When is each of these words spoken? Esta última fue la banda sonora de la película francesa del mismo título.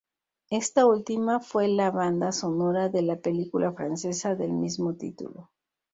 Esta 0.49 0.87
última 0.87 1.39
fue 1.39 1.67
la 1.67 1.91
banda 1.91 2.31
sonora 2.31 2.89
de 2.89 3.03
la 3.03 3.17
película 3.17 3.71
francesa 3.71 4.33
del 4.33 4.51
mismo 4.51 4.95
título. 4.95 5.51